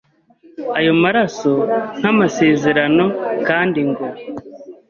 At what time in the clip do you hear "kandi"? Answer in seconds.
3.47-3.79